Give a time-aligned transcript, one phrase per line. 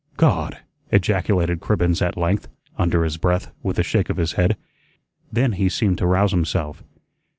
[0.17, 0.57] "God!"
[0.91, 4.57] ejaculated Cribbens at length, under his breath, with a shake of his head.
[5.31, 6.83] Then he seemed to rouse himself.